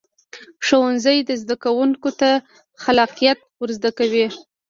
ښوونځی 0.65 1.17
زده 1.41 1.55
کوونکو 1.63 2.09
ته 2.19 2.29
خلاقیت 2.83 3.39
ورزده 3.61 3.91
کوي 3.97 4.25